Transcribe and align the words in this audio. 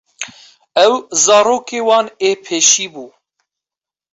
Ew 0.85 0.93
zarokê 1.23 1.79
wan 1.87 2.07
ê 2.29 2.31
pêşî 2.43 2.87
bû. 2.93 3.05